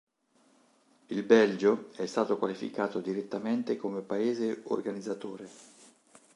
Il 1.11 1.21
Belgio 1.21 1.91
è 1.95 2.07
stato 2.07 2.39
qualificato 2.39 2.99
direttamente 3.01 3.77
come 3.77 4.01
paese 4.01 4.61
organizzatore. 4.63 5.47